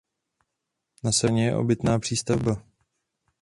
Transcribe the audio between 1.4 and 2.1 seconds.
straně je obytná